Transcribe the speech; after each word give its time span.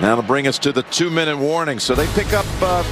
That'll 0.00 0.22
bring 0.22 0.46
us 0.46 0.58
to 0.60 0.72
the 0.72 0.82
two-minute 0.84 1.36
warning. 1.36 1.78
So 1.78 1.94
they 1.94 2.06
pick 2.14 2.32
up 2.32 2.46
uh, 2.60 2.82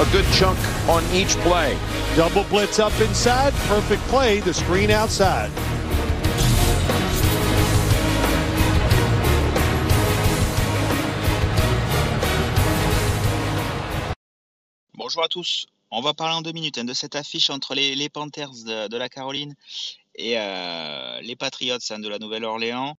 a 0.00 0.12
good 0.12 0.24
chunk 0.32 0.58
on 0.88 1.04
each 1.12 1.36
play. 1.38 1.76
Double 2.16 2.44
blitz 2.44 2.78
up 2.78 2.98
inside. 3.00 3.52
Perfect 3.68 4.02
play. 4.08 4.40
The 4.40 4.54
screen 4.54 4.90
outside. 4.90 5.50
Bonjour 14.94 15.24
à 15.24 15.28
tous. 15.28 15.66
On 15.90 16.02
va 16.02 16.14
parler 16.14 16.34
en 16.34 16.42
deux 16.42 16.52
minutes 16.52 16.78
hein, 16.78 16.84
de 16.84 16.94
cette 16.94 17.16
affiche 17.16 17.50
entre 17.50 17.74
les, 17.74 17.96
les 17.96 18.08
Panthers 18.08 18.52
de, 18.64 18.86
de, 18.86 18.96
la 18.96 19.08
Caroline 19.08 19.56
et 20.14 20.38
euh, 20.38 21.20
les 21.20 21.34
Patriots 21.34 21.78
hein, 21.90 21.98
de 21.98 22.08
la 22.08 22.18
Nouvelle-Orléans. 22.18 22.96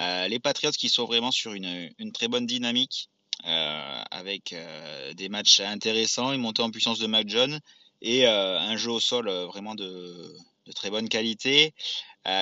Euh, 0.00 0.28
les 0.28 0.38
Patriots 0.38 0.72
qui 0.72 0.88
sont 0.88 1.04
vraiment 1.04 1.30
sur 1.30 1.52
une, 1.52 2.12
très 2.12 2.28
bonne 2.28 2.46
dynamique 2.46 3.10
euh, 3.46 4.02
avec 4.10 4.52
euh, 4.52 5.12
des 5.12 5.28
matchs 5.28 5.60
intéressants, 5.60 6.32
une 6.32 6.40
montée 6.40 6.62
en 6.62 6.70
puissance 6.70 6.98
de 6.98 7.06
Mac 7.06 7.28
John 7.28 7.60
et 8.02 8.26
un 8.26 8.76
jeu 8.76 8.90
au 8.90 9.00
sol 9.00 9.28
vraiment 9.28 9.74
de, 9.74 10.34
très 10.74 10.88
bonne 10.88 11.10
qualité. 11.10 11.74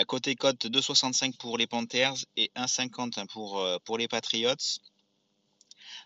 côté 0.07 0.37
cote 0.37 0.67
2,65 0.67 1.37
pour 1.37 1.59
les 1.59 1.67
Panthers 1.67 2.15
et 2.37 2.53
1,50 2.55 3.19
hein, 3.19 3.27
pour, 3.27 3.67
pour 3.85 3.99
les 3.99 4.07
Patriots. 4.07 4.55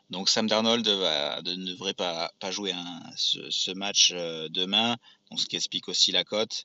Donc 0.08 0.30
Sam 0.30 0.46
Darnold 0.46 0.86
ne 0.86 1.66
devrait 1.66 1.92
pas, 1.92 2.30
jouer 2.50 2.72
un, 2.72 3.02
ce, 3.16 3.72
match 3.72 4.12
demain, 4.12 4.96
donc 5.30 5.38
ce 5.38 5.44
qui 5.46 5.56
explique 5.56 5.88
aussi 5.88 6.12
la 6.12 6.24
cote. 6.24 6.64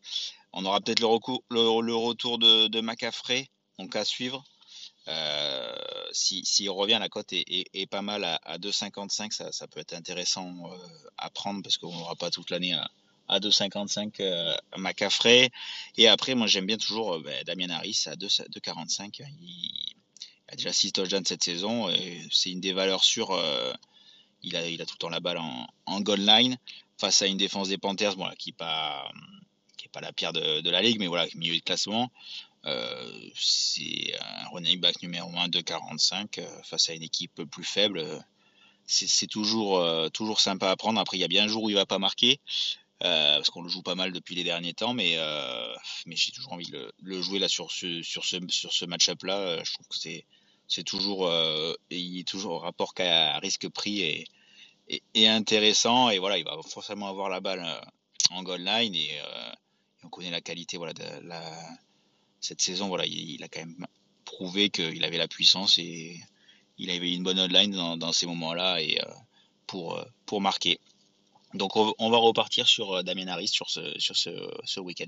On 0.53 0.63
aura 0.63 0.79
peut-être 0.79 1.01
le, 1.01 1.95
retour 1.95 2.37
de, 2.37 2.67
de 2.67 2.79
McCaffrey, 2.79 3.49
donc 3.79 3.97
à 3.97 4.05
suivre. 4.05 4.45
Euh, 5.07 5.75
S'il 6.11 6.45
si, 6.45 6.67
revient, 6.67 6.97
la 6.99 7.09
cote 7.09 7.31
est, 7.31 7.89
pas 7.89 8.01
mal 8.01 8.23
à, 8.23 8.35
à 8.43 8.57
2,55, 8.57 9.51
ça, 9.51 9.67
peut 9.67 9.79
être 9.79 9.93
intéressant 9.93 10.47
euh, 10.65 10.77
à 11.17 11.29
prendre 11.29 11.61
parce 11.61 11.77
qu'on 11.77 11.93
n'aura 11.93 12.15
pas 12.15 12.29
toute 12.29 12.49
l'année 12.49 12.73
à, 12.73 12.89
à 13.27 13.39
2,55 13.39 14.21
euh. 14.21 15.49
Et 15.97 16.07
après, 16.07 16.35
moi 16.35 16.47
j'aime 16.47 16.65
bien 16.65 16.77
toujours 16.77 17.19
ben, 17.19 17.43
Damien 17.45 17.69
Harris 17.69 18.03
à 18.07 18.15
2,45. 18.15 19.21
Il, 19.41 19.95
a 20.49 20.55
déjà 20.55 20.71
6 20.71 20.93
touchdowns 20.93 21.25
cette 21.25 21.43
saison. 21.43 21.93
C'est 22.31 22.51
une 22.51 22.61
des 22.61 22.73
valeurs 22.73 23.03
sûres. 23.03 23.31
Euh, 23.31 23.73
il, 24.43 24.55
a, 24.55 24.61
tout 24.85 24.93
le 24.93 24.97
temps 24.97 25.09
la 25.09 25.19
balle 25.19 25.37
en, 25.37 25.67
en 25.85 26.01
goal 26.01 26.21
line 26.21 26.57
face 26.97 27.21
à 27.21 27.27
une 27.27 27.37
défense 27.37 27.67
des 27.67 27.77
Panthers 27.77 28.15
qui 28.37 28.51
n'est 28.51 28.55
pas 28.55 29.11
la 30.01 30.13
pire 30.13 30.31
de, 30.31 30.61
de, 30.61 30.69
la 30.69 30.81
ligue, 30.81 30.99
mais 30.99 31.07
voilà, 31.07 31.27
milieu 31.35 31.55
de 31.55 31.61
classement. 31.61 32.11
Euh, 32.65 33.29
c'est 33.35 34.13
un 34.19 34.49
running 34.49 34.79
back 34.79 35.01
numéro 35.01 35.29
1 35.37 35.47
de 35.47 35.61
45 35.61 36.39
euh, 36.39 36.63
face 36.63 36.89
à 36.89 36.93
une 36.93 37.03
équipe 37.03 37.43
plus 37.45 37.63
faible. 37.63 38.23
C'est 38.85 39.27
toujours, 39.27 39.79
euh, 39.79 40.09
toujours 40.09 40.39
sympa 40.39 40.69
à 40.71 40.75
prendre. 40.75 40.99
Après, 40.99 41.17
il 41.17 41.21
y 41.21 41.25
a 41.25 41.27
bien 41.27 41.43
un 41.43 41.47
jour 41.47 41.63
où 41.63 41.69
il 41.69 41.75
va 41.75 41.85
pas 41.85 41.99
marquer. 41.99 42.39
Euh, 43.03 43.35
parce 43.35 43.51
qu'on 43.51 43.61
le 43.61 43.69
joue 43.69 43.83
pas 43.83 43.93
mal 43.93 44.11
depuis 44.11 44.33
les 44.33 44.43
derniers 44.43 44.73
temps, 44.73 44.93
mais, 44.93 45.17
euh, 45.17 45.75
mais 46.07 46.15
j'ai 46.15 46.31
toujours 46.31 46.53
envie 46.53 46.65
de 46.65 46.91
le, 47.03 47.21
jouer 47.21 47.37
là 47.37 47.47
sur 47.47 47.71
ce, 47.71 48.01
sur 48.01 48.25
ce, 48.25 48.37
sur 48.49 48.73
ce 48.73 48.85
match-up 48.85 49.21
là. 49.23 49.63
Je 49.63 49.73
trouve 49.73 49.87
que 49.87 49.95
c'est, 49.95 50.25
c'est 50.67 50.83
toujours, 50.83 51.27
euh, 51.27 51.73
il 51.91 52.19
est 52.19 52.27
toujours 52.27 52.53
au 52.53 52.59
rapport 52.59 52.93
qu'à 52.93 53.37
risque-prix 53.39 54.25
et, 55.13 55.27
intéressant. 55.27 56.09
Et 56.09 56.19
voilà, 56.19 56.37
il 56.37 56.43
va 56.43 56.57
forcément 56.67 57.07
avoir 57.07 57.29
la 57.29 57.39
balle 57.39 57.63
euh, 57.65 57.81
en 58.31 58.43
goal 58.43 58.61
line 58.61 58.95
et, 58.95 59.19
euh, 59.19 59.51
et 60.01 60.05
on 60.05 60.09
connaît 60.09 60.31
la 60.31 60.41
qualité 60.41 60.77
voilà, 60.77 60.93
de 60.93 61.03
la, 61.27 61.41
cette 62.39 62.61
saison. 62.61 62.87
Voilà, 62.87 63.05
il, 63.05 63.43
a 63.43 63.47
quand 63.47 63.59
même 63.59 63.87
prouvé 64.25 64.69
qu'il 64.69 65.03
avait 65.03 65.17
la 65.17 65.27
puissance 65.27 65.77
et 65.77 66.19
il 66.77 66.89
avait 66.89 67.13
une 67.13 67.23
bonne 67.23 67.39
online 67.39 67.97
dans, 67.97 68.13
ces 68.13 68.25
moments-là 68.25 68.81
et 68.81 68.99
pour, 69.65 70.03
pour 70.25 70.41
marquer. 70.41 70.79
Donc 71.53 71.75
on 71.75 72.09
va 72.09 72.17
repartir 72.17 72.67
sur 72.67 73.03
Damien 73.03 73.27
Harris 73.27 73.47
sur 73.47 73.69
ce, 73.69 73.97
sur 73.99 74.15
ce, 74.15 74.29
ce 74.65 74.79
week-end. 74.79 75.07